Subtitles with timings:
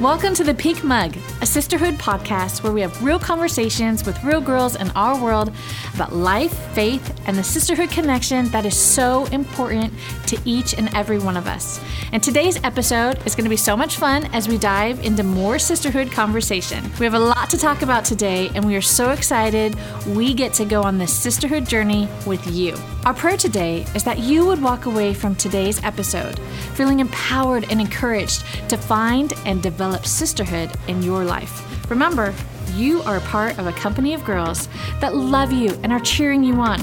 [0.00, 4.40] Welcome to the Pink Mug, a sisterhood podcast where we have real conversations with real
[4.40, 5.50] girls in our world
[5.92, 9.92] about life, faith, and the sisterhood connection that is so important
[10.28, 11.80] to each and every one of us.
[12.12, 15.58] And today's episode is going to be so much fun as we dive into more
[15.58, 16.84] sisterhood conversation.
[17.00, 19.76] We have a lot to talk about today, and we are so excited
[20.06, 22.76] we get to go on this sisterhood journey with you.
[23.04, 26.38] Our prayer today is that you would walk away from today's episode
[26.74, 31.90] feeling empowered and encouraged to find and develop sisterhood in your life.
[31.90, 32.34] Remember,
[32.74, 34.68] you are a part of a company of girls
[35.00, 36.80] that love you and are cheering you on.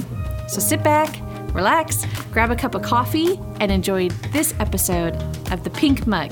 [0.47, 1.19] So sit back,
[1.53, 5.15] relax, grab a cup of coffee, and enjoy this episode
[5.51, 6.31] of The Pink Mug.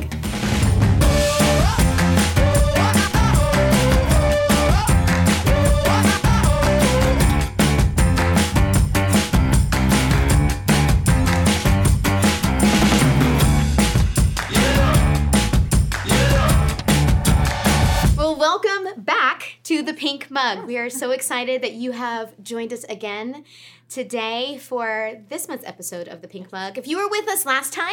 [19.85, 20.65] The Pink Mug.
[20.65, 23.43] We are so excited that you have joined us again
[23.93, 26.79] today for this month's episode of the Pink Mug.
[26.79, 27.91] If you were with us last time,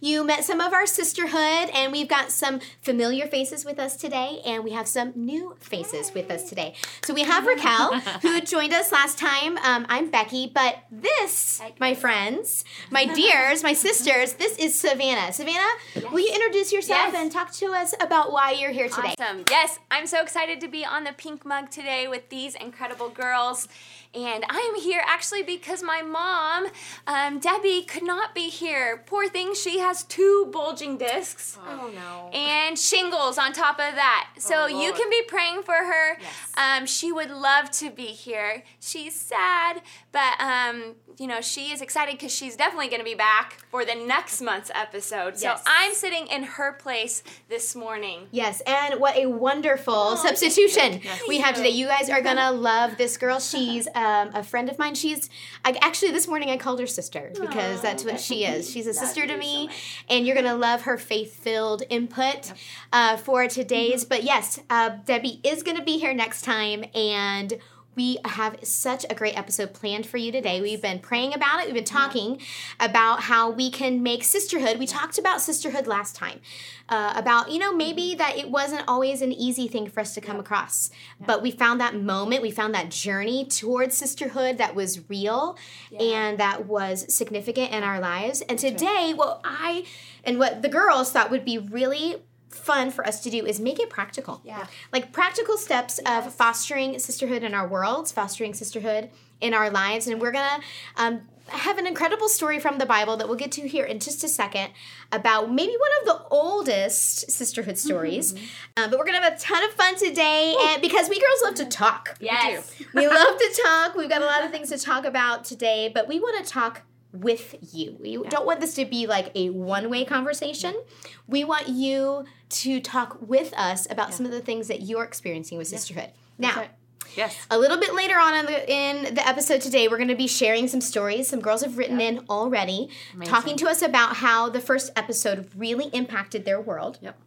[0.00, 4.40] you met some of our sisterhood, and we've got some familiar faces with us today,
[4.46, 6.72] and we have some new faces with us today.
[7.04, 9.58] So we have Rakel, who joined us last time.
[9.58, 15.34] Um, I'm Becky, but this, my friends, my dears, my sisters, this is Savannah.
[15.34, 15.68] Savannah,
[16.10, 17.14] will you introduce yourself Yes.
[17.22, 19.14] and talk to us about why you're here today?
[19.20, 19.44] Awesome.
[19.50, 23.68] Yes, I'm so excited to be on the pink mug today with these incredible girls.
[24.14, 26.66] And I am here actually because my mom,
[27.06, 29.02] um, Debbie, could not be here.
[29.06, 32.28] Poor thing, she has two bulging discs Oh no.
[32.38, 34.28] and shingles on top of that.
[34.38, 36.18] So you can be praying for her.
[36.20, 36.52] Yes.
[36.58, 38.64] Um, she would love to be here.
[38.80, 39.80] She's sad,
[40.12, 43.84] but um, you know she is excited because she's definitely going to be back for
[43.86, 45.34] the next month's episode.
[45.38, 45.40] Yes.
[45.40, 48.26] So I'm sitting in her place this morning.
[48.30, 51.70] Yes, and what a wonderful Oh, substitution we have today.
[51.70, 53.40] You guys are gonna love this girl.
[53.40, 54.94] She's um, a friend of mine.
[54.94, 55.30] She's
[55.64, 58.70] I, actually this morning I called her sister because that's what she is.
[58.70, 59.70] She's a sister to me,
[60.08, 62.52] and you're gonna love her faith-filled input
[62.92, 64.04] uh, for today's.
[64.04, 67.58] But yes, uh, Debbie is gonna be here next time, and.
[67.94, 70.60] We have such a great episode planned for you today.
[70.60, 71.66] We've been praying about it.
[71.66, 72.40] We've been talking
[72.80, 74.78] about how we can make sisterhood.
[74.78, 76.40] We talked about sisterhood last time,
[76.88, 80.20] uh, about, you know, maybe that it wasn't always an easy thing for us to
[80.20, 80.90] come across.
[81.20, 85.58] But we found that moment, we found that journey towards sisterhood that was real
[85.98, 88.40] and that was significant in our lives.
[88.42, 89.84] And today, what I
[90.24, 92.22] and what the girls thought would be really
[92.54, 94.40] fun for us to do is make it practical.
[94.44, 94.66] Yeah.
[94.92, 100.06] Like practical steps of fostering sisterhood in our worlds, fostering sisterhood in our lives.
[100.06, 103.52] And we're going to um, have an incredible story from the Bible that we'll get
[103.52, 104.70] to here in just a second
[105.10, 108.32] about maybe one of the oldest sisterhood stories.
[108.76, 111.42] Um, but we're going to have a ton of fun today and because we girls
[111.42, 112.16] love to talk.
[112.20, 112.72] Yes.
[112.94, 113.96] We love to talk.
[113.96, 116.82] We've got a lot of things to talk about today, but we want to talk
[117.12, 117.96] with you.
[118.00, 120.74] We don't want this to be like a one way conversation.
[120.74, 121.32] Mm-hmm.
[121.32, 125.58] We want you to talk with us about some of the things that you're experiencing
[125.58, 126.10] with sisterhood.
[126.38, 126.70] Now, right.
[127.16, 127.46] Yes.
[127.50, 130.26] a little bit later on in the, in the episode today, we're going to be
[130.26, 131.28] sharing some stories.
[131.28, 132.88] Some girls have written in already,
[133.24, 137.18] talking to us about how the first episode really impacted their world Yep.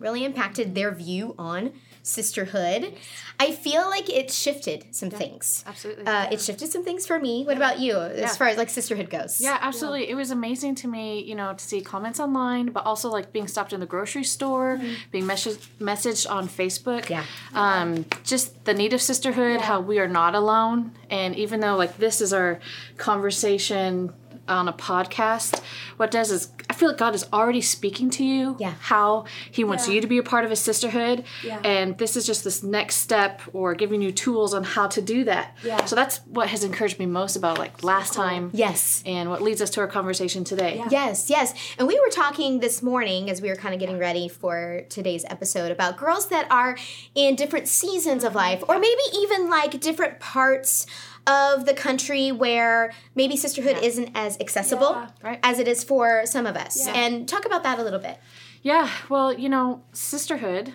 [0.00, 1.72] really impacted their view on
[2.08, 2.94] sisterhood.
[3.40, 5.62] I feel like it shifted some things.
[5.66, 6.06] Absolutely.
[6.06, 7.44] Uh, it shifted some things for me.
[7.44, 8.26] What about you, as Yeah.
[8.34, 9.40] far as like sisterhood goes?
[9.40, 10.08] Yeah, absolutely.
[10.08, 13.46] It was amazing to me, you know, to see comments online, but also like being
[13.46, 14.80] stopped in the grocery store,
[15.12, 17.08] being messaged messaged on Facebook.
[17.08, 17.24] Yeah.
[17.54, 21.98] Um, just the need of sisterhood, how we are not alone, and even though like
[21.98, 22.58] this is our
[22.96, 24.12] conversation
[24.48, 25.60] on a podcast,
[25.96, 28.56] what does is I feel like God is already speaking to you.
[28.58, 28.74] Yeah.
[28.80, 29.94] How He wants Yeah.
[29.94, 31.58] you to be a part of His sisterhood, Yeah.
[31.64, 35.24] and this is just this next step or giving you tools on how to do
[35.24, 35.56] that.
[35.64, 35.84] Yeah.
[35.86, 39.02] So that's what has encouraged me most about like last time Yes.
[39.06, 40.82] and what leads us to our conversation today.
[40.90, 41.54] Yes, yes.
[41.78, 45.24] And we were talking this morning as we were kind of getting ready for today's
[45.28, 46.76] episode about girls that are
[47.14, 50.86] in different seasons of life, or maybe even like different parts
[51.28, 55.08] of the country where maybe sisterhood isn't as accessible Yeah.
[55.22, 55.40] Right.
[55.42, 56.86] as it is for some of us.
[56.86, 56.94] Yeah.
[56.94, 58.18] And talk about that a little bit.
[58.62, 60.72] Yeah, well, you know, sisterhood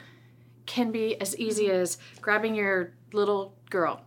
[0.65, 1.81] can be as easy Mm-hmm.
[1.81, 4.01] as grabbing your little girl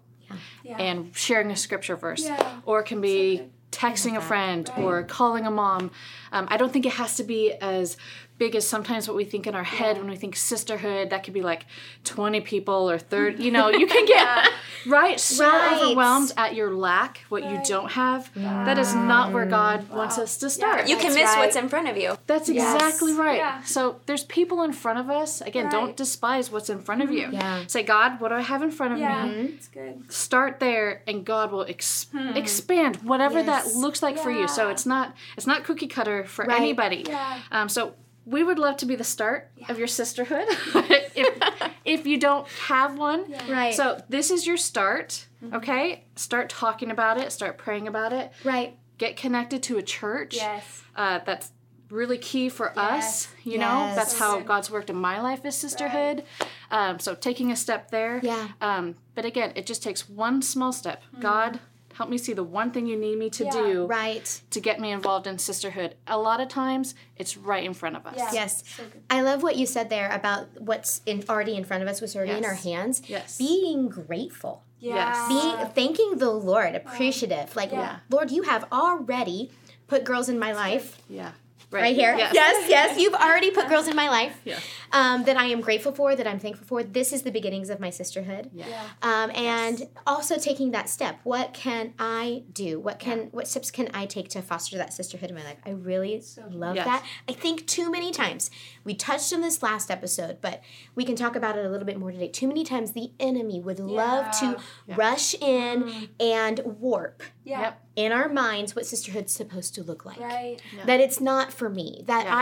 [0.63, 0.79] Yeah.
[0.79, 2.61] and sharing a scripture verse, Yeah.
[2.65, 5.91] or it can be texting a friend or calling a mom.
[6.33, 7.97] Um, I don't think it has to be as
[8.39, 11.11] big as sometimes what we think in our head when we think sisterhood.
[11.11, 11.65] That could be like
[12.05, 13.43] 20 people or 30.
[13.43, 14.49] You know, you can get
[14.87, 15.81] right so Right.
[15.83, 18.31] overwhelmed at your lack, what you don't have.
[18.35, 20.89] That is not where God wants us to start.
[20.89, 21.39] You can That's miss right.
[21.39, 22.17] what's in front of you.
[22.27, 23.39] That's exactly right.
[23.39, 23.63] Yeah.
[23.63, 25.41] So there's people in front of us.
[25.41, 27.29] Again, don't despise what's in front of you.
[27.33, 27.65] Yeah.
[27.67, 29.33] Say, God, what do I have in front of Yeah, me?
[29.57, 30.13] it's good.
[30.13, 33.47] Start there, and God will ex- expand whatever Yes.
[33.73, 34.47] that looks like for you.
[34.49, 36.61] So it's not it's not cookie cutter for Right.
[36.61, 37.05] anybody.
[37.07, 37.39] Yeah.
[37.51, 37.95] Um, so
[38.27, 40.45] we would love to be the start of your sisterhood.
[41.15, 43.73] if, if you don't have one, Right.
[43.75, 45.27] So this is your start.
[45.53, 47.31] Okay, start talking about it.
[47.33, 48.33] Start praying about it.
[48.45, 48.77] Right.
[48.99, 50.83] Get connected to a church Yes.
[50.97, 51.53] uh, that's
[51.89, 53.29] really key for us.
[53.45, 54.47] You know, that's So how good.
[54.49, 56.25] God's worked in my life is sisterhood.
[56.73, 58.19] Um, so taking a step there.
[58.25, 58.49] Yeah.
[58.61, 61.01] Um, but again, it just takes one small step.
[61.21, 61.61] God,
[61.97, 63.51] help me see the one thing you need me to Yeah.
[63.53, 64.41] do Right.
[64.51, 65.95] to get me involved in sisterhood.
[66.07, 68.15] A lot of times, it's right in front of us.
[68.17, 68.31] Yeah.
[68.33, 68.63] Yes.
[68.77, 68.83] So.
[69.09, 72.15] I love what you said there about what's in, already in front of us, what's
[72.15, 73.03] already in our hands.
[73.07, 73.39] Yes.
[73.39, 74.63] Being grateful.
[74.79, 77.57] yes Being thanking the Lord, appreciative.
[77.57, 78.01] Like, Yeah.
[78.11, 79.51] Lord, you have already
[79.89, 81.01] put girls in my life.
[81.09, 81.31] Yeah.
[81.71, 82.15] Right here.
[82.17, 82.33] Yes.
[82.35, 82.99] yes, yes.
[83.01, 84.59] You've already put girls in my life Yeah.
[84.93, 86.83] Um, that I am grateful for, that I'm thankful for.
[86.83, 88.51] This is the beginnings of my sisterhood.
[88.53, 88.67] Yeah.
[88.69, 88.83] Yeah.
[89.03, 91.21] Um, and also taking that step.
[91.25, 92.79] What can I do?
[92.81, 95.59] What can what steps can I take to foster that sisterhood in my life?
[95.65, 96.87] I really love Yes.
[96.87, 97.05] that.
[97.29, 98.51] I think too many times
[98.85, 100.63] we touched on this last episode, but
[100.95, 102.29] we can talk about it a little bit more today.
[102.29, 104.59] Too many times the enemy would love to
[104.95, 107.61] rush in and warp Yeah.
[107.61, 107.83] Yep.
[107.97, 110.59] in our minds what sisterhood's supposed to look like Right.
[110.85, 112.37] that it's not for me that Yeah.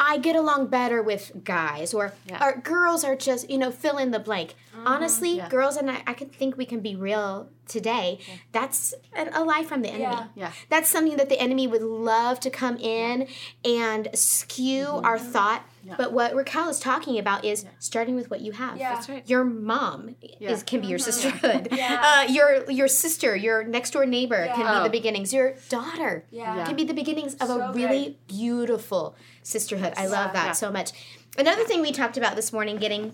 [0.00, 2.44] i i get along better with guys or Yeah.
[2.44, 4.86] or girls are just you know fill in the blank mm-hmm.
[4.86, 5.48] honestly Yeah.
[5.48, 8.18] girls and I, I can think we can be real today
[8.52, 10.26] that's an, a lie from the enemy Yeah.
[10.34, 10.52] Yeah.
[10.68, 13.28] that's something that the enemy would love to come in
[13.64, 15.06] and skew mm-hmm.
[15.06, 15.62] our thought
[15.96, 18.76] but what Rakel is talking about is starting with what you have.
[18.76, 18.94] Yeah.
[18.94, 19.28] That's right.
[19.28, 21.10] Your mom is can be your mm-hmm.
[21.10, 21.68] sisterhood.
[21.76, 22.24] Yeah.
[22.28, 24.74] Uh, your your sister, your next door neighbor can Yeah.
[24.74, 24.88] be the oh.
[24.88, 25.32] beginnings.
[25.32, 26.64] Your daughter Yeah.
[26.64, 29.92] can be the beginnings of So a really beautiful sisterhood.
[29.96, 30.52] I love that Yeah.
[30.52, 30.92] so much.
[31.38, 33.12] Another thing we talked about this morning, getting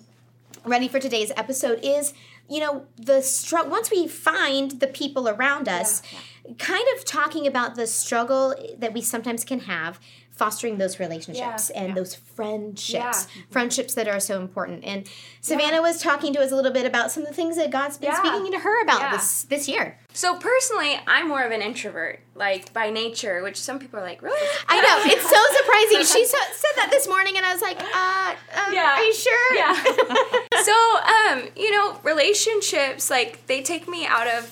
[0.65, 2.15] ready for today's episode, is
[2.49, 6.03] you know the str- once we find the people around us,
[6.59, 9.99] kind of talking about the struggle that we sometimes can have.
[10.35, 11.83] Fostering those relationships Yeah.
[11.83, 13.13] and those friendships, Yeah.
[13.51, 14.83] friendships that are so important.
[14.83, 15.07] And
[15.43, 17.99] Savannah was talking to us a little bit about some of the things that God's
[17.99, 18.19] been Yeah.
[18.19, 19.13] speaking to her about Yeah.
[19.13, 19.99] this this year.
[20.15, 24.23] So personally, I'm more of an introvert, like by nature, which some people are like,
[24.23, 24.41] really?
[24.69, 25.99] I know it's so surprising.
[26.19, 28.35] She sa- said that this morning, and I was like, uh,
[28.67, 28.97] um, Yeah.
[28.99, 29.85] "Are you sure?" Yeah.
[30.63, 30.73] so,
[31.33, 34.51] um, you know, relationships, like, they take me out of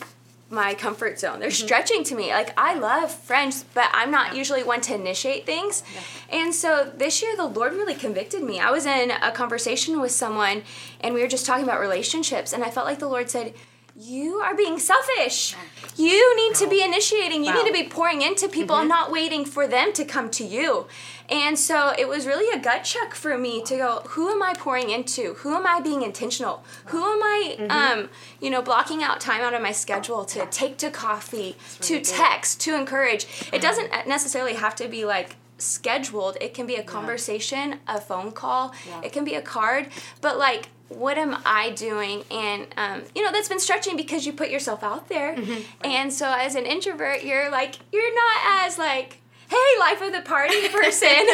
[0.51, 1.39] my comfort zone.
[1.39, 1.65] They're mm-hmm.
[1.67, 2.31] stretching to me.
[2.31, 5.85] Like, I love friends, but I'm not usually one to initiate things.
[6.29, 8.59] And so this year, the Lord really convicted me.
[8.59, 10.63] I was in a conversation with someone,
[11.01, 13.55] and we were just talking about relationships, and I felt like the Lord said,
[13.97, 15.55] you are being selfish.
[15.97, 17.45] You need to be initiating.
[17.45, 17.63] You Wow.
[17.63, 19.01] need to be pouring into people and mm-hmm.
[19.01, 20.87] not waiting for them to come to you.
[21.29, 24.55] And so it was really a gut check for me to go, who am I
[24.55, 25.35] pouring into?
[25.35, 26.65] Who am I being intentional?
[26.87, 27.71] Who am I, mm-hmm.
[27.71, 28.09] um,
[28.41, 32.61] you know, blocking out time out of my schedule to take to coffee, to text,
[32.63, 33.25] to encourage?
[33.25, 33.61] It mm-hmm.
[33.61, 36.37] doesn't necessarily have to be like scheduled.
[36.41, 38.75] It can be a conversation, a phone call.
[39.05, 39.89] It can be a card.
[40.21, 42.25] But like, what am I doing?
[42.31, 45.37] And um, you know, that's been stretching because you put yourself out there.
[45.83, 49.20] And so as an introvert, you're like, you're not as like
[49.51, 51.27] hey life of the party person.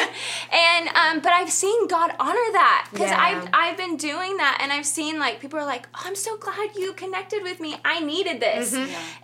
[0.52, 3.20] And um, but i've seen god honor that because Yeah.
[3.26, 6.36] I've, I've been doing that and i've seen like people are like oh, i'm so
[6.38, 7.76] glad you connected with me.
[7.84, 8.74] I needed this.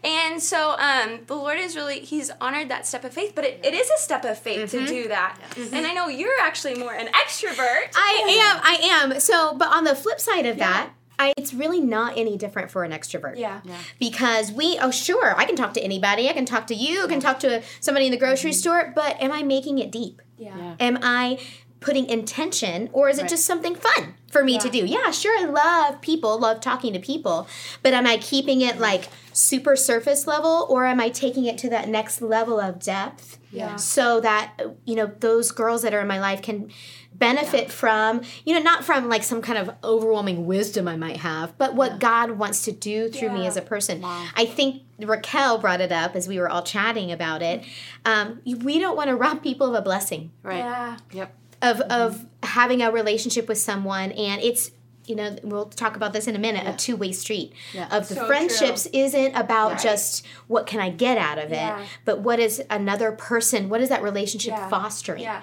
[0.05, 3.61] And so um, the lord is really he's honored that step of faith but it,
[3.65, 5.39] it is a step of faith to do that.
[5.73, 7.89] And i know you're actually more an extrovert.
[7.95, 8.13] I
[8.53, 8.61] am.
[8.63, 8.75] I
[9.13, 9.21] am.
[9.21, 10.91] So, but on the flip side of that,
[11.23, 13.37] I, it's really not any different for an extrovert.
[13.37, 13.61] yeah
[13.99, 16.29] Because we, oh, sure, I can talk to anybody.
[16.29, 17.05] I can talk to you.
[17.05, 18.59] I can talk to somebody in the grocery mm-hmm.
[18.59, 18.93] store.
[18.95, 20.21] But am I making it deep?
[20.39, 21.39] yeah Am I
[21.83, 24.85] putting intention or is it just something fun for me to do?
[24.87, 27.47] Yeah, sure, I love people, love talking to people,
[27.83, 31.71] but am I keeping it like super surface level or am I taking it to
[31.71, 33.39] that next level of depth?
[33.51, 33.77] Yeah.
[33.77, 34.55] So that,
[34.87, 36.71] you know, those girls that are in my life can
[37.15, 41.57] benefit from, you know, not from like some kind of overwhelming wisdom I might have,
[41.59, 44.03] but what God wants to do through me as a person.
[44.05, 47.65] I think Rakel brought it up as we were all chatting about it.
[48.07, 50.59] Um, we don't want to rob people of a blessing Right.
[50.59, 51.35] yeah Yep.
[51.63, 54.71] Of of having a relationship with someone and it's
[55.05, 57.89] you know, we'll talk about this in a minute, a two way street Yeah.
[57.91, 59.83] of the So friendships isn't about Right.
[59.83, 61.85] just what can I get out of it, Yeah.
[62.05, 64.69] but what is another person, what is that relationship Yeah.
[64.69, 65.23] fostering?
[65.25, 65.41] Yeah.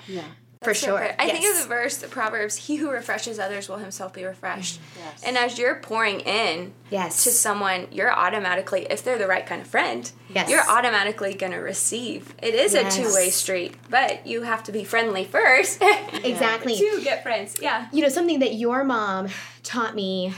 [0.61, 1.15] For So sure.
[1.17, 4.81] I think of the verse, the Proverbs, he who refreshes others will himself be refreshed.
[4.81, 5.23] Mm, yes.
[5.25, 7.23] And as you're pouring in Yes.
[7.23, 10.49] to someone, you're automatically, if they're the right kind of friend, Yes.
[10.49, 12.35] you're automatically going to receive.
[12.43, 12.97] It is Yes.
[12.97, 15.81] a two way street, but you have to be friendly first.
[16.25, 16.77] Exactly.
[16.77, 17.55] to get friends.
[17.61, 17.87] Yeah.
[17.93, 19.29] You know, something that your mom
[19.63, 20.33] taught me.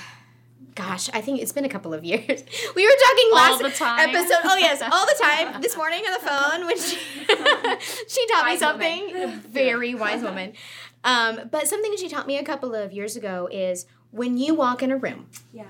[0.76, 2.44] Gosh, I think it's been a couple of years.
[2.76, 4.10] We were talking All last the time.
[4.10, 4.38] episode.
[4.46, 5.62] Oh yes, all the time.
[5.62, 6.96] This morning on the phone when she
[8.08, 9.40] she taught me Wise something.
[9.50, 10.54] Very wise woman.
[11.04, 14.82] Um, but something she taught me a couple of years ago is when you walk
[14.84, 15.64] in a room, Yeah.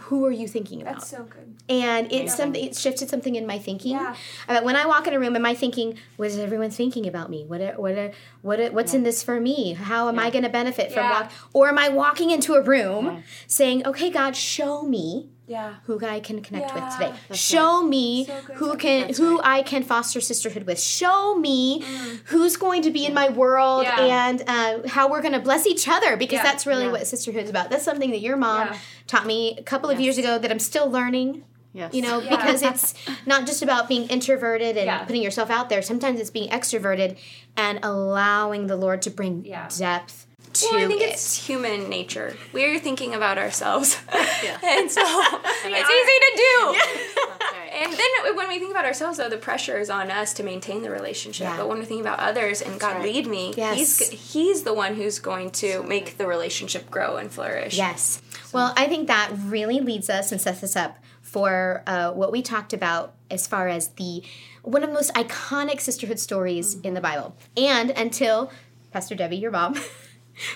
[0.00, 0.94] Who are you thinking about?
[0.96, 1.54] That's so good.
[1.68, 4.14] and it's something it shifted something in my thinking Yeah.
[4.46, 7.30] about when i walk in a room am i thinking what is everyone thinking about
[7.30, 10.28] me what are, what are, what are, what's in this for me how am i
[10.30, 11.20] going to benefit from Yeah.
[11.22, 15.74] walk or am i walking into a room saying okay god show me Yeah.
[15.84, 17.12] who I can connect with today.
[17.28, 19.60] That's Show me So who can That's who right.
[19.60, 20.78] I can foster sisterhood with.
[20.80, 21.82] Show me
[22.26, 24.06] who's going to be in my world Mm.
[24.06, 24.28] Yeah.
[24.28, 26.42] and uh, how we're going to bless each other because Yeah.
[26.44, 26.92] that's really Yeah.
[26.92, 27.70] what sisterhood is about.
[27.70, 28.78] That's something that your mom Yeah.
[29.06, 31.44] taught me a couple of years ago that I'm still learning.
[31.72, 31.94] Yes.
[31.94, 32.36] You know, Yeah.
[32.36, 32.94] because it's
[33.26, 35.04] not just about being introverted and Yeah.
[35.04, 35.80] putting yourself out there.
[35.82, 37.16] Sometimes it's being extroverted
[37.56, 39.68] and allowing the Lord to bring Yeah.
[39.76, 40.26] depth
[40.60, 41.10] to Well, I think it.
[41.10, 42.36] it's human nature.
[42.52, 43.98] We're thinking about ourselves.
[44.40, 44.56] Yeah.
[44.64, 46.72] and so it's easy to do.
[46.72, 47.72] That's right.
[47.82, 50.82] And then when we think about ourselves, though, the pressure is on us to maintain
[50.82, 51.48] the relationship.
[51.48, 51.56] Yeah.
[51.56, 53.02] But when we think about others and God right.
[53.02, 53.76] lead me, Yes.
[53.76, 57.76] he's he's the one who's going to make the relationship grow and flourish.
[57.76, 58.22] Yes.
[58.52, 62.40] Well, I think that really leads us and sets us up for uh, what we
[62.40, 64.22] talked about as far as the
[64.62, 67.34] one of the most iconic sisterhood stories in the Bible.
[67.56, 68.52] And until
[68.92, 69.74] Pastor Debbie, your mom,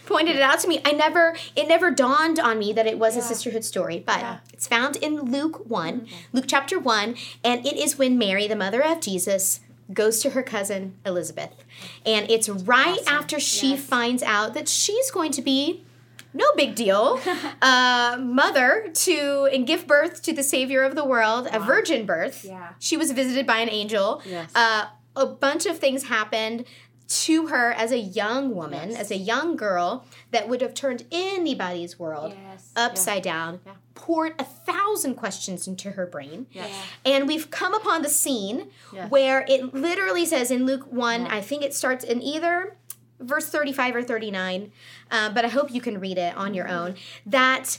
[0.06, 3.16] pointed it out to me, I never it never dawned on me that it was
[3.16, 4.02] a sisterhood story.
[4.04, 8.56] But it's found in Luke one, Luke chapter one, and it is when Mary, the
[8.56, 9.60] mother of Jesus,
[9.92, 11.64] goes to her cousin Elizabeth.
[12.06, 15.84] And it's right after she finds out that she's going to be
[16.34, 17.20] no big deal
[17.62, 22.44] uh, mother to and give birth to the savior of the world a virgin birth.
[22.44, 22.70] Yeah.
[22.78, 24.22] she was visited by an angel.
[24.24, 24.50] Yes.
[24.54, 26.64] uh, a bunch of things happened
[27.08, 31.98] to her as a young woman as a young girl that would have turned anybody's
[31.98, 32.70] world Yes.
[32.76, 33.72] upside down Yeah.
[33.94, 36.70] poured a thousand questions into her brain Yes.
[37.04, 39.10] and we've come upon the scene Yes.
[39.10, 42.76] where it literally says in Luke 1, I think it starts in either
[43.20, 44.72] verse 35 or 39,
[45.10, 47.78] uh, but I hope you can read it on your own, that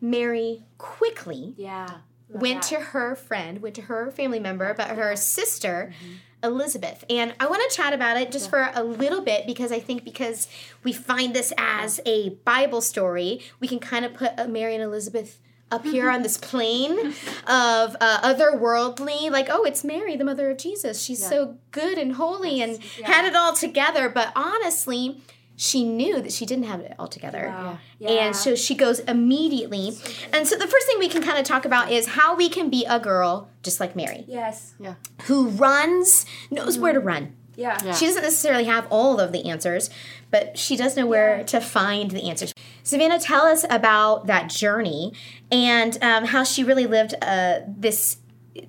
[0.00, 1.88] Mary quickly Yeah.
[2.32, 6.12] Went to her friend, went to her family member, but her sister, Mm-hmm.
[6.44, 7.04] Elizabeth.
[7.08, 10.02] And I want to chat about it just for a little bit because I think
[10.04, 10.48] because
[10.82, 14.82] we find this as a Bible story, we can kind of put uh, Mary and
[14.82, 15.38] Elizabeth
[15.70, 16.98] up here on this plane
[17.46, 21.00] of uh, otherworldly, like, oh, it's Mary, the mother of Jesus.
[21.02, 24.08] She's so good and holy and had it all together.
[24.08, 25.22] But honestly,
[25.62, 27.46] she knew that she didn't have it all together.
[27.48, 27.78] Wow.
[28.04, 29.92] And so she goes immediately.
[30.32, 32.68] And so the first thing we can kind of talk about is how we can
[32.68, 34.74] be a girl just like Mary, Yes.
[34.80, 34.94] Yeah.
[35.26, 37.36] who runs, knows where to run.
[37.54, 37.78] Yeah.
[37.84, 37.92] Yeah.
[37.94, 39.88] She doesn't necessarily have all of the answers,
[40.32, 42.52] but she does know where to find the answers.
[42.82, 45.12] Savannah, tell us about that journey
[45.52, 48.16] and um, how she really lived uh, this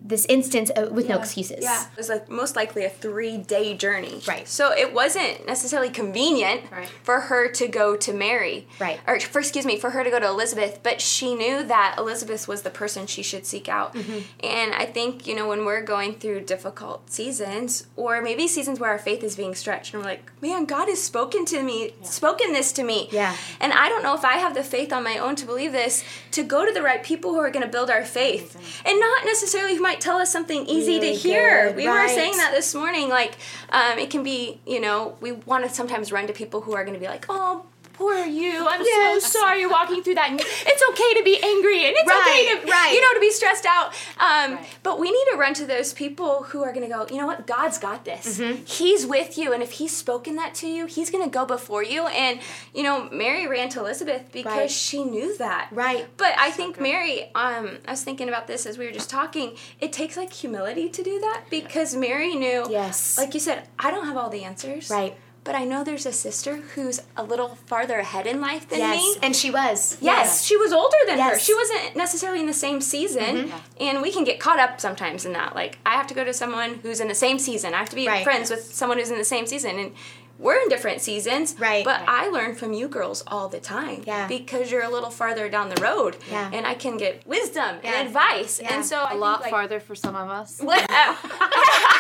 [0.01, 1.59] this instance uh, with no excuses.
[1.61, 4.21] Yeah, it was like most likely a three day journey.
[4.27, 4.47] Right.
[4.47, 6.87] So it wasn't necessarily convenient Right.
[7.03, 8.67] for her to go to Mary.
[8.79, 8.99] Right.
[9.07, 12.47] Or for excuse me, for her to go to Elizabeth, but she knew that Elizabeth
[12.47, 13.93] was the person she should seek out.
[13.93, 14.19] Mm-hmm.
[14.45, 18.89] And I think, you know, when we're going through difficult seasons or maybe seasons where
[18.91, 22.53] our faith is being stretched and we're like, man, God has spoken to me, spoken
[22.53, 23.09] this to me.
[23.11, 23.35] Yeah.
[23.59, 26.03] And I don't know if I have the faith on my own to believe this,
[26.31, 28.55] to go to the right people who are going to build our faith.
[28.85, 31.67] And not necessarily who might tell us something easy Really to hear.
[31.67, 33.09] good, We were saying that this morning.
[33.09, 33.35] Like,
[33.69, 36.83] um, it can be, you know, we want to sometimes run to people who are
[36.83, 38.67] going to be like, oh, poor you.
[38.67, 39.23] I'm Yes.
[39.23, 40.29] so sorry you're walking through that.
[40.31, 42.21] And it's okay to be angry and it's Right,
[42.55, 42.91] okay to, right.
[42.93, 43.93] you know, to be stressed out.
[44.19, 44.65] Um, Right.
[44.83, 47.27] But we need to run to those people who are going to go, you know
[47.27, 47.47] what?
[47.47, 48.39] God's got this.
[48.39, 48.63] Mm-hmm.
[48.65, 49.53] He's with you.
[49.53, 52.07] And if He's spoken that to you, He's going to go before you.
[52.07, 52.39] And,
[52.73, 54.71] you know, Mary ran to Elizabeth because Right.
[54.71, 55.69] she knew that.
[55.71, 56.07] Right.
[56.17, 59.55] But I think Mary, um, I was thinking about this as we were just talking.
[59.79, 63.17] It takes like humility to do that because Mary knew, Yes.
[63.17, 64.89] like you said, I don't have all the answers.
[64.89, 65.15] Right.
[65.43, 68.95] But I know there's a sister who's a little farther ahead in life than Yes.
[68.97, 69.15] me.
[69.21, 69.97] And she was.
[69.99, 71.31] Yes, she was older than her.
[71.31, 71.35] Yes.
[71.41, 71.45] Mm-hmm.
[71.45, 75.33] She wasn't necessarily in the same season, and we can get caught up sometimes in
[75.33, 75.53] that.
[75.53, 77.73] Like, I have to go to someone who's in the same season.
[77.73, 78.23] I have to be Right.
[78.23, 79.93] friends with someone who's in the same season, and
[80.39, 81.55] we're in different seasons.
[81.59, 81.83] Right.
[81.85, 82.25] But Right.
[82.25, 84.03] I learn from you girls all the time.
[84.05, 84.27] Yeah.
[84.27, 86.15] Because you're a little farther down the road.
[86.31, 86.49] Yeah.
[86.53, 87.91] And I can get wisdom Yeah.
[87.99, 88.59] and advice.
[88.61, 88.73] Yeah.
[88.73, 90.59] And so I A lot think, like, farther for some of us.
[90.61, 90.85] What?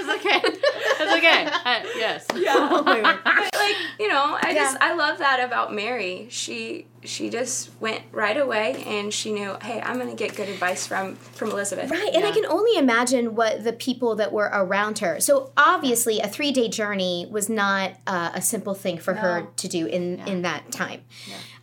[0.00, 0.40] It's okay.
[0.44, 1.46] It's okay.
[1.46, 2.26] Uh, yes.
[2.32, 3.18] My word.
[3.24, 8.02] but like you know i just i love that about mary she she just went
[8.12, 12.10] right away and she knew hey i'm gonna get good advice from from elizabeth Right,
[12.14, 15.20] and I can only imagine what the people that were around her.
[15.20, 19.68] So obviously, a three day journey was not uh, a simple thing for her to
[19.68, 21.02] do in in that time.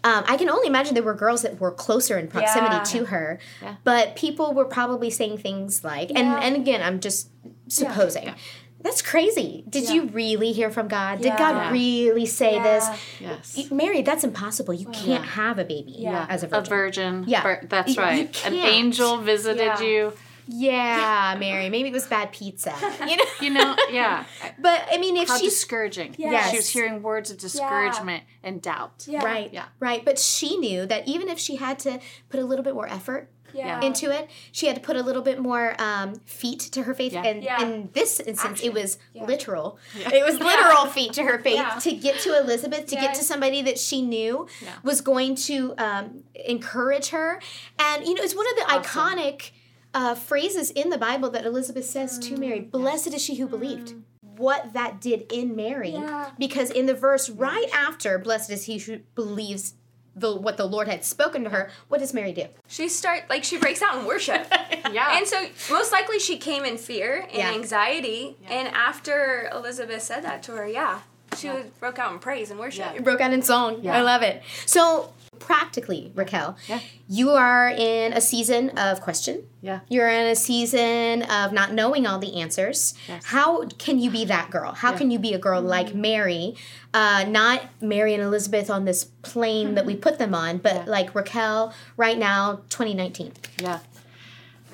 [0.04, 2.84] Um, I can only imagine there were girls that were closer in proximity Yeah.
[2.84, 3.76] to her, Yeah.
[3.84, 7.30] but people were probably saying things like, and and again, I'm just
[7.70, 8.34] supposing.
[8.80, 9.64] That's crazy.
[9.68, 9.94] Did Yeah.
[9.94, 11.18] you really hear from God?
[11.18, 11.38] Did Yeah.
[11.38, 11.72] God Yeah.
[11.72, 12.64] really say Yeah.
[12.64, 12.90] this?
[13.20, 13.72] Yes.
[13.72, 14.74] Mary, that's impossible.
[14.74, 15.32] You can't Yeah.
[15.32, 16.26] have a baby Yeah.
[16.30, 16.58] as a virgin.
[16.58, 17.14] A virgin.
[17.16, 17.26] virgin.
[17.28, 17.42] Yeah.
[17.44, 18.46] vir- that's You- you right.
[18.46, 18.74] An can't.
[18.74, 19.82] angel visited Yeah.
[19.82, 20.14] you.
[20.50, 21.70] Yeah, Mary.
[21.70, 22.74] Maybe it was bad pizza.
[23.02, 23.24] You know.
[23.42, 24.24] You know, yeah.
[24.60, 26.16] But I mean, if How she's discouraging.
[26.18, 26.52] Yes.
[26.52, 29.06] She was hearing words of discouragement and doubt.
[29.08, 29.24] Yeah.
[29.26, 29.66] right, Yeah.
[29.80, 32.88] right, but she knew that even if she had to put a little bit more
[32.88, 33.30] effort
[33.66, 33.82] yeah.
[33.82, 37.14] into it, she had to put a little bit more um, feet to her faith.
[37.14, 37.24] Yeah.
[37.24, 37.62] And Yeah.
[37.62, 39.26] in this instance, it was Yeah.
[39.26, 39.78] literal.
[40.00, 40.14] Yeah.
[40.14, 41.80] It was literal feet to her faith Yeah.
[41.80, 43.02] to get to Elizabeth, to Yeah.
[43.02, 44.74] get to somebody that she knew Yeah.
[44.84, 47.42] was going to um, encourage her.
[47.80, 48.84] And you know, it's one of the Awesome.
[48.84, 49.52] iconic
[49.94, 53.96] uh, phrases in the Bible that Elizabeth says to Mary: "Blessed is she who believed."
[54.22, 56.30] What that did in Mary, Yeah.
[56.38, 59.74] because in the verse right after "Blessed is he who believes."
[60.20, 62.46] The, what the Lord had spoken to her, what does Mary do?
[62.68, 64.48] she start like she breaks out in worship
[64.92, 65.18] Yeah.
[65.18, 67.54] and so most likely she came in fear and Yeah.
[67.54, 71.02] anxiety and after elizabeth said that to her yeah
[71.38, 71.54] she Yeah.
[71.56, 73.02] was, broke out in praise and worship Yeah.
[73.02, 73.80] broke out in song.
[73.82, 73.98] Yeah.
[73.98, 74.42] I love it.
[74.66, 76.80] So practically, Rakel, Yeah.
[77.08, 79.44] you are in a season of question.
[79.62, 79.82] Yeah.
[79.88, 82.96] You're in a season of not knowing all the answers.
[83.08, 83.26] Yes.
[83.26, 84.72] How can you be that girl?
[84.74, 86.56] How can you be a girl like Mary?
[86.94, 90.84] Uh, not Mary and Elizabeth on this plane that we put them on, but Yeah.
[90.88, 93.34] like Rakel right now, 2019.
[93.62, 93.80] Yeah.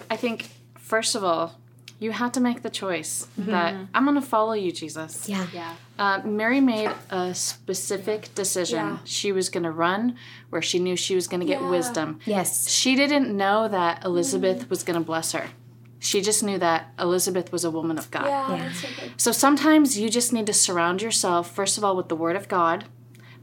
[0.09, 1.55] I think, first of all,
[2.03, 5.27] you had to make the choice that I'm going to follow you, Jesus.
[5.29, 5.47] Yeah.
[5.53, 8.85] yeah Uh, Mary made a specific decision.
[8.85, 8.97] Yeah.
[9.05, 10.15] She was going to run
[10.49, 11.69] where she knew she was going to get Yeah.
[11.69, 12.19] wisdom.
[12.25, 12.69] Yes.
[12.69, 15.45] She didn't know that Elizabeth was going to bless her.
[15.99, 18.25] She just knew that Elizabeth was a woman of God.
[18.25, 18.63] yeah, Yeah.
[18.63, 19.13] that's so good.
[19.25, 22.49] So sometimes you just need to surround yourself, first of all, with the Word of
[22.49, 22.85] God.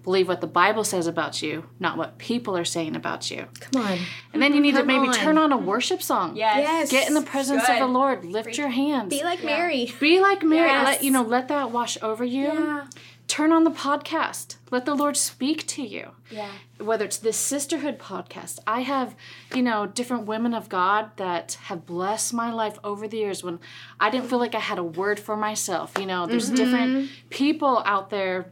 [0.02, 3.46] Believe what the Bible says about you, not what people are saying about you.
[3.60, 3.98] Come on.
[4.32, 5.14] And then you need to maybe on.
[5.14, 6.36] turn on a worship song.
[6.36, 6.90] Yes.
[6.90, 8.24] Get in the presence of the Lord.
[8.24, 9.10] Lift your hands.
[9.10, 9.46] Be like Yeah.
[9.46, 9.92] Mary.
[10.00, 10.68] Be like Mary.
[10.68, 10.86] Yes.
[10.86, 12.44] Let you know, let that wash over you.
[12.44, 12.86] Yeah.
[13.30, 14.56] Turn on the podcast.
[14.72, 16.10] Let the Lord speak to you.
[16.32, 16.50] Yeah.
[16.78, 19.14] Whether it's this sisterhood podcast, I have,
[19.54, 23.60] you know, different women of God that have blessed my life over the years when
[24.00, 25.92] I didn't feel like I had a word for myself.
[25.96, 26.56] You know, there's mm-hmm.
[26.56, 28.50] different people out there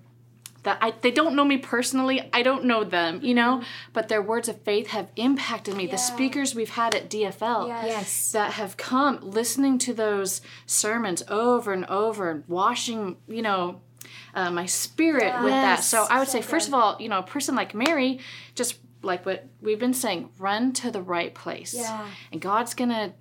[0.69, 2.29] that I they don't know me personally.
[2.33, 3.63] I don't know them, you know,
[3.95, 5.87] but their words of faith have impacted me.
[5.87, 7.85] The speakers we've had at DFL Yes.
[7.87, 8.33] Yes.
[8.33, 13.81] that have come listening to those sermons over and over and washing you know
[14.35, 17.19] uh, my spirit with that so i would So say first of all you know
[17.19, 18.21] a person like mary
[18.55, 22.07] just like what we've been saying run to the right place Yeah.
[22.33, 23.13] and god's gonna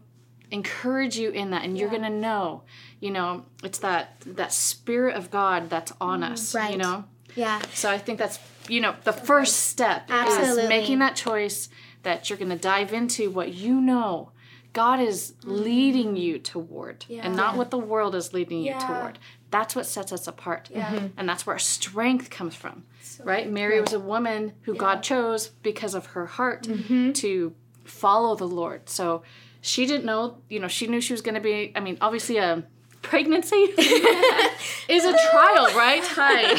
[0.51, 2.63] encourage you in that and you're gonna know
[2.99, 6.71] you know it's that that spirit of god that's on us Right.
[6.71, 7.03] you know
[7.37, 7.61] Yeah.
[7.73, 10.63] so I think that's you know the first step Absolutely.
[10.63, 11.69] is making that choice
[12.03, 14.31] that you're going to dive into what you know
[14.73, 15.55] God is mm-hmm.
[15.63, 18.79] leading you toward and not what the world is leading you Yeah.
[18.85, 19.19] toward.
[19.49, 20.69] That's what sets us apart.
[20.71, 20.93] Yeah.
[20.93, 21.07] Mm-hmm.
[21.17, 22.83] And that's where our strength comes from.
[23.23, 23.49] right?
[23.49, 27.13] Mary was a woman who God chose because of her heart mm-hmm.
[27.13, 28.87] to follow the Lord.
[28.87, 29.23] So
[29.61, 32.37] she didn't know, you know, she knew she was going to be I mean, obviously
[32.37, 32.63] a
[33.07, 33.55] pregnancy
[34.87, 36.03] is a trial, right?
[36.19, 36.55] Hi.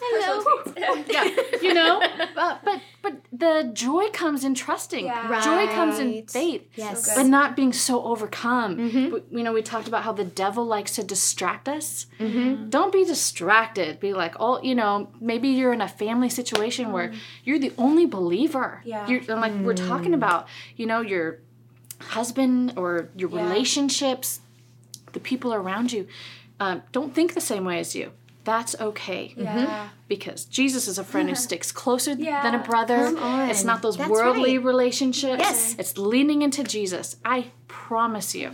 [0.00, 1.04] Hello.
[1.08, 1.24] yeah,
[1.60, 2.00] you know,
[2.34, 5.06] but, but but the joy comes in trusting.
[5.06, 5.40] Yeah.
[5.40, 6.68] Joy comes in faith.
[6.74, 7.06] Yes.
[7.06, 8.76] So But not being so overcome.
[8.76, 9.10] Mm-hmm.
[9.10, 12.06] But, you know, we talked about how the devil likes to distract us.
[12.18, 12.70] Mhm.
[12.70, 14.00] Don't be distracted.
[14.00, 17.16] Be like, oh, you know, maybe you're in a family situation where mm.
[17.44, 18.82] you're the only believer.
[18.84, 19.06] Yeah.
[19.08, 20.20] You're, and like we're talking mm.
[20.22, 21.38] about, you know, your
[22.00, 23.42] husband or your Yeah.
[23.42, 24.40] relationships,
[25.12, 26.06] the people around you,
[26.60, 28.12] um, don't think the same way as you.
[28.44, 29.88] That's okay Yeah.
[30.08, 32.42] because Jesus is a friend who sticks closer Yeah.
[32.42, 33.14] than a brother.
[33.50, 34.66] It's not those That's worldly right.
[34.66, 35.40] relationships.
[35.42, 35.76] Yes.
[35.78, 37.16] It's leaning into Jesus.
[37.24, 38.50] I promise you,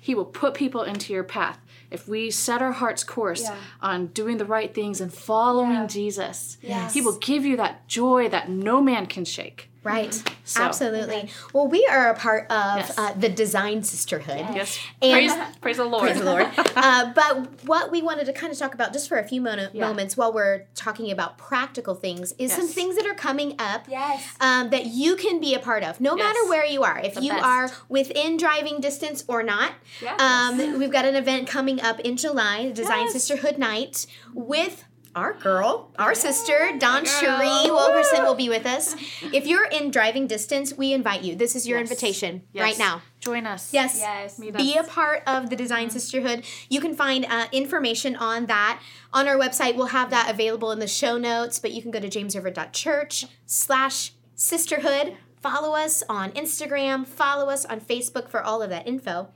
[0.00, 1.58] He will put people into your path.
[1.90, 3.56] If we set our heart's course Yeah.
[3.82, 5.86] on doing the right things and following Yeah.
[5.86, 6.94] Jesus, Yes.
[6.94, 9.68] He will give you that joy that no man can shake.
[9.84, 10.14] Right.
[10.44, 11.28] So- Absolutely.
[11.52, 12.98] Well, we are a part of Yes.
[12.98, 14.46] uh, the Designed Sisterhood.
[14.54, 14.78] Yes.
[15.00, 16.02] And- praise, praise the Lord.
[16.04, 16.46] Praise the Lord.
[16.76, 19.68] uh, but what we wanted to kind of talk about just for a few mo-
[19.72, 19.86] Yeah.
[19.88, 24.24] moments while we're talking about practical things is some things that are coming up Yes.
[24.40, 27.00] um, that you can be a part of, no matter where you are.
[27.00, 27.44] If The you best.
[27.44, 30.20] are within driving distance or not, Yes.
[30.20, 33.12] um, we've got an event coming up in July, Design Yes.
[33.14, 34.84] Sisterhood Night, with
[35.14, 38.94] our girl, our sister, DawnCheré Wilkerson will be with us.
[39.32, 41.34] If you're in driving distance, we invite you.
[41.36, 41.90] This is your Yes.
[41.90, 42.62] invitation Yes.
[42.62, 43.02] right now.
[43.20, 43.72] Join us.
[43.72, 43.98] Yes.
[43.98, 44.38] Yes.
[44.38, 46.44] Be a part of the Designed Sisterhood.
[46.68, 48.80] You can find uh, information on that
[49.12, 49.76] on our website.
[49.76, 54.12] We'll have that available in the show notes, but you can go to jamesriver.church slash
[54.34, 55.16] sisterhood.
[55.40, 57.06] Follow us on Instagram.
[57.06, 59.28] Follow us on Facebook for all of that info.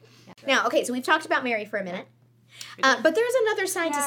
[0.47, 2.07] Now, okay, so we've talked about Mary for a minute.
[2.83, 4.01] Uh, but there's another side to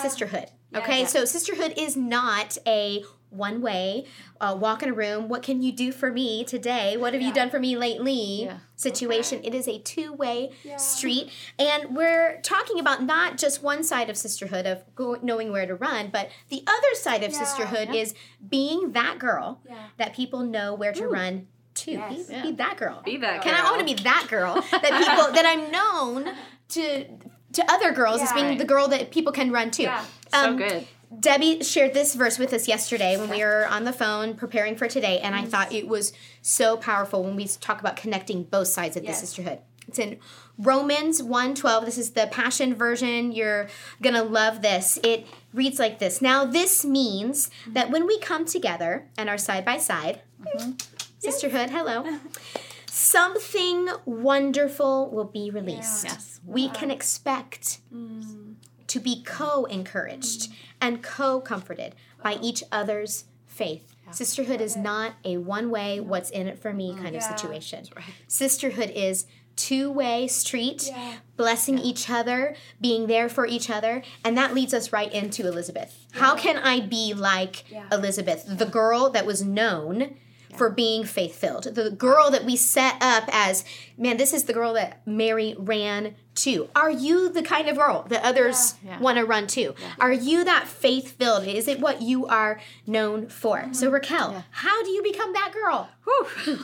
[0.71, 0.79] Yeah.
[0.79, 1.07] Okay, Yeah.
[1.07, 4.05] so sisterhood is not a one way
[4.41, 5.27] uh, walk in a room.
[5.29, 6.97] What can you do for me today?
[6.97, 8.45] What have you done for me lately?
[8.45, 8.57] Yeah.
[8.75, 9.41] Situation.
[9.43, 10.77] It is a two way Yeah.
[10.77, 11.29] street,
[11.59, 15.75] and we're talking about not just one side of sisterhood of go, knowing where to
[15.75, 17.39] run, but the other side of Yeah.
[17.39, 18.15] sisterhood is
[18.47, 19.75] being that girl Yeah.
[19.97, 21.91] that people know where to run to.
[21.91, 22.27] Yes.
[22.27, 22.41] Be, Yeah.
[22.41, 23.01] be that girl.
[23.05, 23.71] Be that Can I girl.
[23.71, 26.33] want to be that girl that people that I'm known
[26.69, 27.05] to
[27.51, 29.81] to other girls as being the girl that people can run to.
[29.83, 30.05] Yeah.
[30.31, 30.87] So Um, good.
[31.19, 34.87] Debbie shared this verse with us yesterday when we were on the phone preparing for
[34.87, 36.13] today, and I thought it was
[36.43, 39.59] so powerful when we talk about connecting both sides of the sisterhood.
[39.87, 40.19] It's in
[40.59, 41.85] Romans 1:12.
[41.85, 43.31] This is the Passion version.
[43.31, 43.69] You're
[44.03, 44.99] going to love this.
[45.03, 46.21] It reads like this.
[46.21, 47.73] Now this means mm-hmm.
[47.73, 50.73] that when we come together and are side by side, mm-hmm.
[51.19, 52.19] sisterhood, hello.
[52.85, 56.03] Something wonderful will be released.
[56.03, 56.39] Yes.
[56.45, 58.48] We can expect mm.
[58.89, 63.95] To be co encouraged and co comforted by each other's faith.
[64.11, 67.85] Sisterhood is not a one way, what's in it for me kind of situation.
[68.27, 69.25] Sisterhood is
[69.55, 71.15] two way street, Yeah.
[71.37, 74.01] blessing each other, being there for each other.
[74.23, 76.07] And that leads us right into Elizabeth.
[76.13, 80.15] How can I be like Elizabeth, the girl that was known?
[80.57, 81.63] For being faith filled.
[81.75, 83.63] The girl that we set up as,
[83.97, 86.69] man, this is the girl that Mary ran to.
[86.75, 88.91] Are you the kind of girl that others Yeah.
[88.91, 88.99] Yeah.
[88.99, 89.73] want to run to?
[89.99, 91.45] Are you that faith filled?
[91.47, 93.57] Is it what you are known for?
[93.59, 93.73] Mm-hmm.
[93.73, 95.89] So, Rakel, how do you become that girl?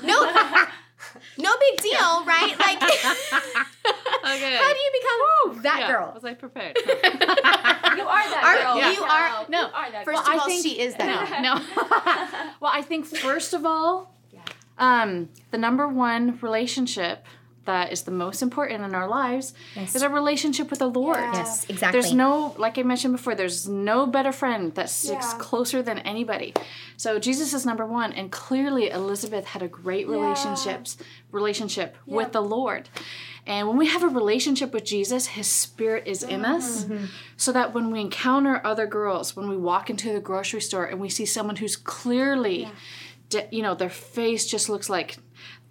[0.04, 0.26] No,
[1.38, 2.56] no big deal, right?
[2.58, 2.82] Like,
[4.26, 4.56] Okay.
[4.58, 5.88] how do you become that yeah.
[5.92, 6.12] girl?
[6.16, 6.76] Was I prepared?
[7.98, 8.92] You are that Are- girl.
[8.92, 9.10] you Rakel.
[9.10, 9.62] are- no.
[9.62, 10.34] You are that First girl.
[10.34, 11.42] of I all, think- she is that.
[11.42, 12.52] no, no.
[12.60, 14.14] well, I think first of all,
[14.78, 17.26] um, the number one relationship
[17.66, 19.96] that is the most important in our lives Yes.
[19.96, 21.18] is our relationship with the Lord.
[21.18, 21.34] Yeah.
[21.34, 22.00] Yes, exactly.
[22.00, 25.38] There's no, like I mentioned before, there's no better friend that sticks Yeah.
[25.40, 26.54] closer than anybody.
[26.98, 30.98] So Jesus is number one, and clearly Elizabeth had a great relationships
[31.32, 32.90] relationship with the Lord.
[33.48, 36.52] And when we have a relationship with Jesus, His Spirit is in mm-hmm.
[36.52, 36.86] us,
[37.38, 41.00] so that when we encounter other girls, when we walk into the grocery store and
[41.00, 42.70] we see someone who's clearly,
[43.30, 45.18] de- you know, their face just looks like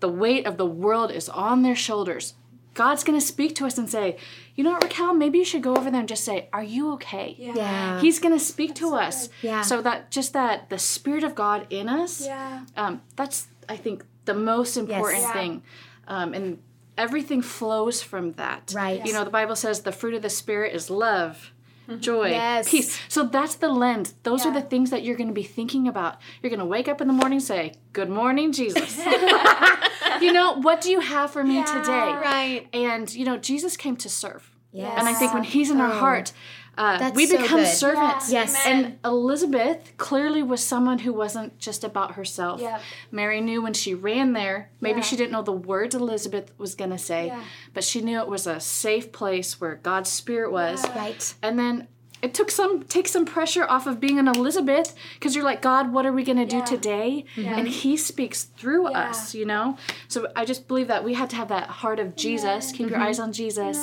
[0.00, 2.35] the weight of the world is on their shoulders.
[2.74, 4.16] God's going to speak to us and say,
[4.57, 6.92] you know what, Rakel, maybe you should go over there and just say, Are you
[6.94, 7.37] okay?
[7.38, 8.00] Yeah.
[8.00, 9.28] He's going to speak to us.
[9.42, 9.62] Yeah.
[9.62, 12.64] So that just that the Spirit of God in us, Yeah.
[12.76, 15.28] um, that's, I think, the most important Yes.
[15.28, 15.33] Yeah.
[15.40, 15.62] thing.
[16.09, 16.59] Um, and
[16.98, 18.72] everything flows from that.
[18.74, 19.04] Right.
[19.07, 21.52] You know, the Bible says the fruit of the Spirit is love.
[22.01, 22.70] Joy, Yes.
[22.70, 22.99] peace.
[23.09, 24.14] So that's the lens.
[24.23, 26.18] Those are the things that you're going to be thinking about.
[26.42, 28.97] You're going to wake up in the morning and say, Good morning, Jesus.
[30.20, 31.64] you know, what do you have for me Yeah.
[31.64, 32.12] today?
[32.12, 32.68] Right.
[32.73, 34.51] And, you know, Jesus came to serve.
[34.73, 34.94] Yes.
[34.99, 35.99] And I think when he's in our Oh.
[35.99, 36.33] heart,
[36.76, 37.66] uh, That's we become good.
[37.68, 38.32] servants.
[38.32, 38.40] Yeah.
[38.40, 38.66] Yes.
[38.66, 38.84] Amen.
[38.84, 42.60] And Elizabeth clearly was someone who wasn't just about herself.
[42.60, 42.80] Yep.
[43.10, 45.04] Mary knew when she ran there, maybe Yeah.
[45.04, 47.42] she didn't know the words Elizabeth was going to say, Yeah.
[47.72, 50.82] but she knew it was a safe place where God's spirit was.
[50.84, 50.98] Yeah.
[50.98, 51.34] Right.
[51.42, 51.88] And then
[52.22, 55.92] it took some take some pressure off of being an Elizabeth because you're like, God,
[55.92, 56.64] what are we going to do Yeah.
[56.64, 57.24] today?
[57.37, 57.58] Yeah.
[57.58, 59.10] And he speaks through Yeah.
[59.10, 59.76] us, you know?
[60.08, 62.98] So I just believe that we had to have that heart of Jesus, keep your
[62.98, 63.78] eyes on Jesus,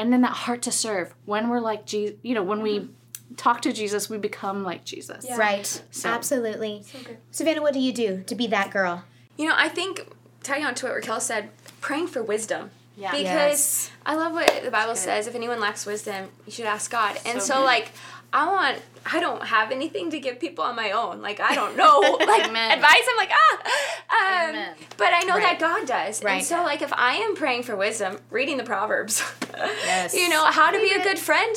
[0.00, 1.14] and then that heart to serve.
[1.26, 2.88] When we're like Jesus, you know, when we
[3.36, 5.24] talk to Jesus, we become like Jesus.
[5.28, 5.36] Yeah.
[5.36, 5.82] Right.
[5.90, 6.84] So- Absolutely.
[7.04, 7.18] good.
[7.30, 9.04] Savannah, what do you do to be that girl?
[9.36, 10.06] You know, I think
[10.42, 12.70] tagging on to what Rakel said, praying for wisdom.
[12.96, 13.12] Yeah.
[13.12, 13.90] Because Yes.
[14.04, 15.26] I love what the Bible says.
[15.26, 17.18] If anyone lacks wisdom, you should ask God.
[17.24, 17.92] And So so, like,
[18.32, 18.78] I want.
[19.12, 21.22] I don't have anything to give people on my own.
[21.22, 22.72] Like I don't know like Amen.
[22.72, 23.02] advice.
[23.10, 23.56] I'm like ah.
[24.10, 24.74] Um, Amen.
[24.98, 25.58] but I know Right.
[25.58, 26.22] that God does.
[26.22, 26.36] Right.
[26.38, 29.22] And so, like, if I am praying for wisdom, reading the Proverbs,
[29.56, 30.14] Yes.
[30.20, 31.56] you know, how to be a good friend,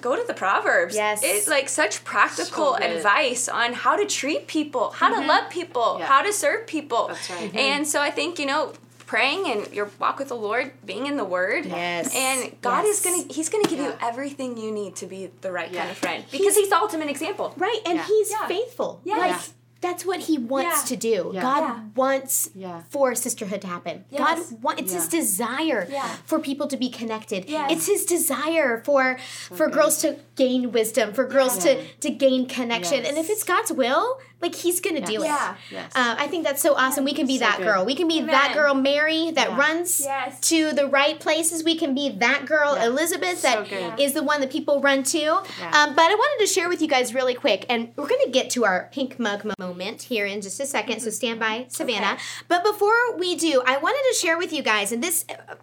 [0.00, 0.94] go to the Proverbs.
[0.94, 1.22] Yes.
[1.24, 5.22] It's like such practical So advice on how to treat people, how Mm-hmm.
[5.22, 6.06] to love people, Yeah.
[6.06, 7.08] how to serve people.
[7.08, 7.54] That's right.
[7.54, 8.72] And so I think, you know,
[9.12, 11.66] praying and your walk with the Lord, being in the Word.
[11.66, 12.14] Yes.
[12.14, 12.96] And God Yes.
[12.98, 15.70] is going to, He's going to give you everything you need to be the right
[15.70, 15.80] Yeah.
[15.80, 17.52] kind of friend because He's the ultimate example.
[17.58, 18.06] Right, and Yeah.
[18.06, 18.46] he's Yeah.
[18.46, 19.00] faithful.
[19.04, 19.18] Yes.
[19.18, 19.42] Like Yeah.
[19.82, 20.88] that's what he wants Yeah.
[20.92, 21.30] to do.
[21.34, 21.42] Yeah.
[21.42, 21.80] God Yeah.
[21.94, 22.82] wants Yeah.
[22.88, 24.04] for sisterhood to happen.
[24.08, 24.20] Yes.
[24.20, 26.08] God wants it's his desire Yeah.
[26.24, 27.40] for people to be connected.
[27.50, 27.70] Yes.
[27.72, 29.18] It's his desire for
[29.58, 31.72] for girls to gain wisdom, for girls to
[32.04, 33.00] to gain connection.
[33.02, 33.08] Yes.
[33.08, 34.04] And if it's God's will,
[34.42, 35.26] like he's going to do it.
[35.26, 35.54] Yeah.
[35.70, 35.92] Yes.
[35.94, 37.04] Uh, I think that's so awesome.
[37.04, 37.64] We can be So that good.
[37.64, 37.84] girl.
[37.84, 39.56] We can be that girl, Mary, that Yeah.
[39.58, 40.40] runs Yes.
[40.48, 41.62] to the right places.
[41.64, 42.86] We can be that girl, Yeah.
[42.86, 44.00] Elizabeth, So that good.
[44.00, 45.18] is the one that people run to.
[45.18, 45.40] Yeah.
[45.72, 48.30] Um, but I wanted to share with you guys really quick, and we're going to
[48.30, 51.00] get to our pink mug moment here in just a second.
[51.00, 52.18] So stand by, Savannah.
[52.48, 55.54] But before we do, I wanted to share with you guys, and this uh,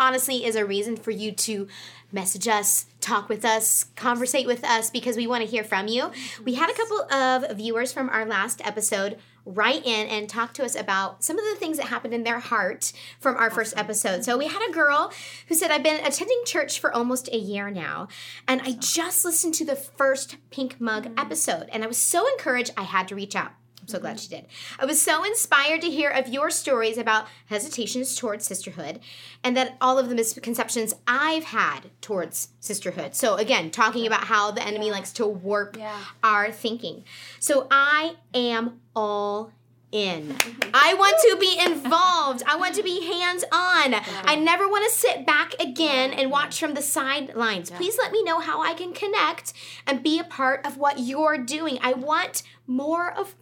[0.00, 1.68] honestly is a reason for you to
[2.10, 6.10] message us, talk with us, conversate with us because we want to hear from you.
[6.44, 10.64] We had a couple of viewers from our last episode write in and talk to
[10.64, 14.24] us about some of the things that happened in their heart from our first episode.
[14.24, 15.12] So we had a girl
[15.46, 18.08] who said, I've been attending church for almost a year now,
[18.46, 21.20] and I just listened to the first Pink Mug mm.
[21.20, 23.52] episode, and I was so encouraged I had to reach out.
[23.80, 24.46] I'm so glad she did.
[24.78, 29.00] I was so inspired to hear of your stories about hesitations towards sisterhood
[29.42, 33.14] and that all of the misconceptions I've had towards sisterhood.
[33.14, 35.96] So, again, talking about how the enemy likes to warp Yeah.
[36.22, 37.04] our thinking.
[37.38, 39.52] So, I am all
[39.92, 40.28] in.
[40.28, 40.70] Mm-hmm.
[40.72, 42.44] I want to be involved.
[42.46, 43.94] I want to be hands on.
[44.24, 47.70] I never want to sit back again and watch from the sidelines.
[47.70, 49.52] Please let me know how I can connect
[49.88, 51.78] and be a part of what you're doing.
[51.82, 53.34] I want more of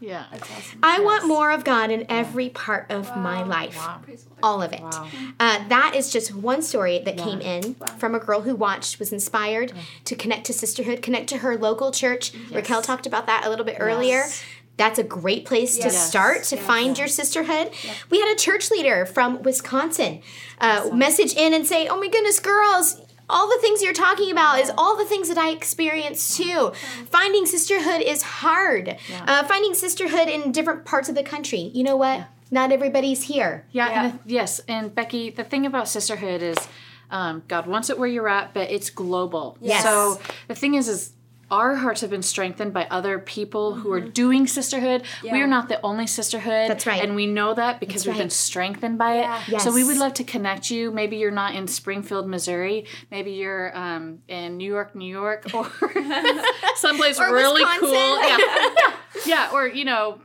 [0.00, 0.24] Yeah.
[0.82, 3.76] I want more of God in every part of my life.
[3.76, 4.00] Wow.
[4.42, 4.80] All of it.
[4.82, 5.08] Wow.
[5.40, 9.12] Uh, that is just one story that came in from a girl who watched, was
[9.12, 9.72] inspired
[10.04, 12.32] to connect to sisterhood, connect to her local church.
[12.50, 14.24] Rakel talked about that a little bit earlier.
[14.76, 17.70] That's a great place to start to find your sisterhood.
[18.10, 20.20] We had a church leader from Wisconsin
[20.60, 24.60] uh, message in and say, Oh my goodness, girls, all the things you're talking about
[24.60, 26.72] is all the things that I experienced too.
[27.06, 28.96] Finding sisterhood is hard.
[29.26, 31.70] Uh, finding sisterhood in different parts of the country.
[31.74, 32.26] You know what?
[32.50, 33.66] Not everybody's here.
[33.72, 34.04] Yeah, Yeah.
[34.04, 36.56] And the, yes, and Becky, the thing about sisterhood is
[37.10, 39.58] um, God wants it where you're at, but it's global.
[39.60, 39.82] Yes.
[39.82, 41.12] So the thing is, is
[41.50, 45.02] our hearts have been strengthened by other people who are doing sisterhood.
[45.22, 46.68] We are not the only sisterhood.
[46.68, 47.02] That's right.
[47.02, 49.48] And we know that because That's we've been strengthened by it.
[49.48, 49.58] Yeah.
[49.58, 50.90] So we would love to connect you.
[50.90, 52.86] Maybe you're not in Springfield, Missouri.
[53.10, 55.70] Maybe you're um, in New York, New York, or
[56.76, 57.88] someplace Or really Wisconsin.
[57.88, 58.20] cool.
[58.22, 58.96] Yeah.
[59.26, 60.20] yeah, or you know,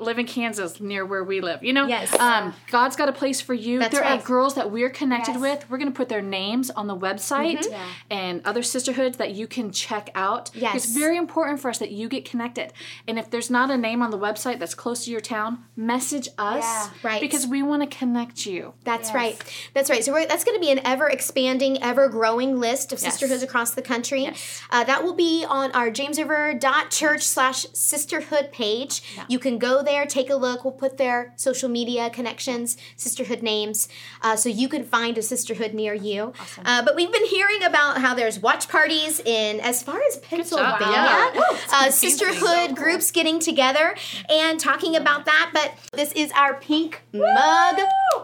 [0.00, 1.62] live in Kansas near where we live.
[1.62, 2.12] You know, Yes.
[2.18, 3.78] um, God's got a place for you.
[3.78, 4.20] That's there right.
[4.20, 5.40] are girls that we're connected Yes.
[5.40, 5.70] with.
[5.70, 7.70] We're going to put their names on the website Mm-hmm.
[7.72, 7.84] Yeah.
[8.10, 10.50] and other sisterhoods that you can check out.
[10.52, 10.74] Yes.
[10.74, 12.72] It's very important for us that you get connected.
[13.06, 16.28] And if there's not a name on the website that's close to your town, message
[16.38, 16.64] us.
[16.64, 16.88] Yeah.
[17.04, 17.20] Right.
[17.20, 18.74] Because we want to connect you.
[18.82, 19.14] That's Yes.
[19.14, 19.68] right.
[19.74, 20.04] That's right.
[20.04, 23.70] So we're, that's going to be an ever expanding, ever growing list of sisterhoods across
[23.74, 24.28] the country.
[24.70, 29.00] Uh, that will be on our jamesriver.church slash sisterhood page.
[29.28, 30.64] You can go there, take a look.
[30.64, 33.88] We'll put their social media connections, sisterhood names,
[34.22, 36.32] uh, so you can find a sisterhood near you.
[36.64, 41.30] Uh, but we've been hearing about how there's watch parties in as far as Pennsylvania.
[41.34, 43.94] Woo, it's uh, sisterhood groups getting together
[44.28, 45.50] and talking about that.
[45.52, 47.76] But this is our pink mug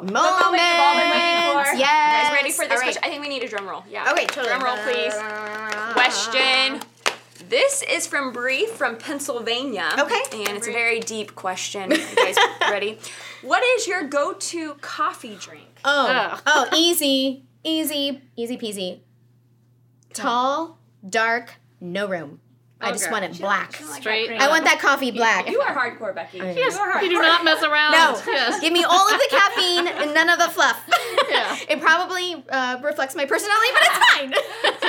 [0.02, 0.12] moment.
[0.12, 1.76] Moment you've all been waiting for.
[1.76, 1.78] Yes.
[1.78, 2.96] You guys ready for this right.
[3.02, 3.84] I think we need a drum roll.
[3.90, 4.10] Yeah.
[4.12, 4.48] Okay, totally.
[4.48, 5.14] Drum roll, please.
[5.92, 6.80] Question.
[7.50, 9.88] This is from Bree from Pennsylvania.
[9.98, 10.22] Okay.
[10.46, 11.90] And it's a very deep question.
[11.90, 12.98] You guys ready?
[13.42, 15.66] What is your go-to coffee drink?
[15.84, 16.42] Oh, Ugh.
[16.46, 19.00] oh, easy, easy, easy peasy.
[20.14, 22.40] Tall, dark, no room.
[22.82, 23.12] I just Okay.
[23.12, 23.74] want it black.
[23.76, 24.30] Straight.
[24.40, 25.50] I want that coffee black.
[25.50, 26.38] You are hardcore, Becky.
[26.38, 27.02] Yes, You are hardcore.
[27.02, 27.92] you do not mess around.
[27.92, 28.58] No, Yes.
[28.60, 30.80] give me all of the caffeine and none of the fluff.
[31.30, 31.56] Yeah.
[31.68, 34.32] It probably uh, reflects my personality, but it's fine.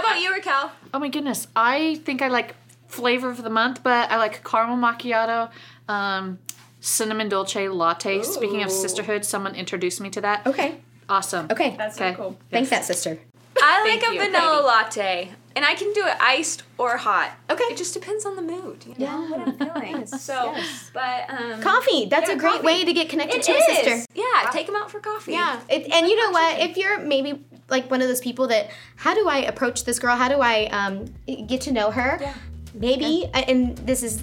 [0.00, 0.70] How about you, Rakel?
[0.94, 1.46] Oh my goodness.
[1.54, 2.54] I think I like
[2.88, 5.50] flavor of the month, but I like caramel macchiato,
[5.88, 6.38] um,
[6.80, 8.22] cinnamon dolce latte.
[8.22, 10.46] Speaking of sisterhood, someone introduced me to that.
[10.46, 10.76] okay,
[11.08, 11.48] Awesome.
[11.50, 11.74] okay.
[11.76, 12.12] That's Okay.
[12.12, 12.38] so cool.
[12.50, 13.18] Thanks, that sister.
[13.62, 14.66] I like Thank a you, vanilla Katie.
[14.66, 17.32] latte, and I can do it iced or hot.
[17.50, 17.64] Okay.
[17.64, 18.84] It just depends on the mood.
[18.86, 19.30] You know Yeah.
[19.30, 20.06] what I'm feeling.
[20.06, 20.90] so, yes.
[20.94, 22.06] but um, Coffee.
[22.06, 22.66] That's Yeah, a great coffee.
[22.66, 23.68] way to get connected It to is.
[23.68, 24.06] a sister.
[24.14, 25.32] Yeah, take them out for coffee.
[25.32, 26.58] Yeah, it, and you know what?
[26.60, 30.16] If you're maybe like one of those people that, how do I approach this girl?
[30.16, 31.06] How do I um,
[31.46, 32.18] get to know her?
[32.20, 32.34] Yeah.
[32.74, 34.22] Maybe, and this is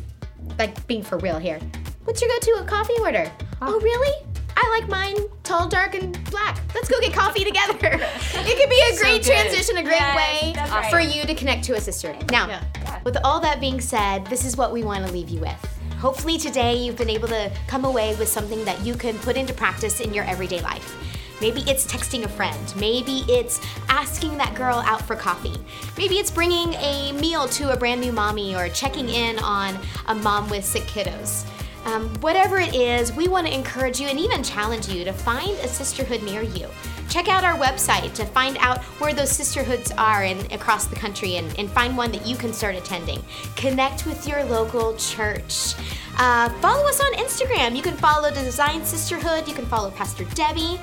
[0.57, 1.59] like being for real here.
[2.05, 3.29] What's your go-to coffee order?
[3.61, 4.25] Oh, really?
[4.55, 6.59] I like mine tall, dark, and black.
[6.73, 7.77] Let's go get coffee together.
[7.81, 9.31] it could be a great good.
[9.31, 10.89] transition, a great Yes, way right.
[10.91, 12.15] for you to connect to a sister.
[12.31, 12.99] Now, Yeah.
[13.03, 15.79] with all that being said, this is what we want to leave you with.
[15.99, 19.53] Hopefully, today you've been able to come away with something that you can put into
[19.53, 20.95] practice in your everyday life.
[21.39, 22.73] Maybe it's texting a friend.
[22.75, 25.57] Maybe it's asking that girl out for coffee.
[25.97, 30.15] Maybe it's bringing a meal to a brand new mommy or checking in on a
[30.15, 31.45] mom with sick kiddos.
[31.85, 35.51] Um, whatever it is, we want to encourage you and even challenge you to find
[35.59, 36.67] a sisterhood near you.
[37.07, 41.37] Check out our website to find out where those sisterhoods are in, across the country
[41.37, 43.23] and, and find one that you can start attending.
[43.55, 45.75] Connect with your local church.
[46.17, 47.73] Uh, follow us on Instagram.
[47.75, 49.47] You can follow Designed Sisterhood.
[49.47, 50.81] You can follow Pastor Debbie.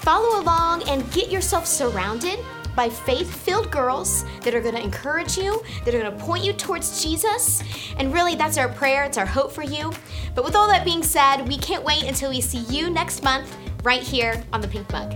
[0.00, 2.38] Follow along and get yourself surrounded
[2.74, 6.44] by faith filled girls that are going to encourage you, that are going to point
[6.44, 7.62] you towards Jesus.
[7.98, 9.92] And really, that's our prayer, it's our hope for you.
[10.34, 13.56] But with all that being said, we can't wait until we see you next month
[13.82, 15.12] right here on the Pink Mug.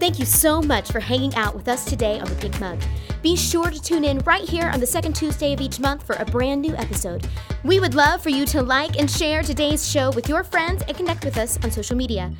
[0.00, 2.80] Thank you so much for hanging out with us today on the Pink Mug.
[3.22, 6.16] Be sure to tune in right here on the second Tuesday of each month for
[6.16, 7.28] a brand new episode.
[7.64, 10.96] We would love for you to like and share today's show with your friends and
[10.96, 12.32] connect with us on social media.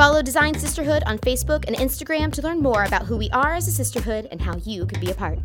[0.00, 3.68] Follow Designed Sisterhood on Facebook and Instagram to learn more about who we are as
[3.68, 5.38] a sisterhood and how you could be a part.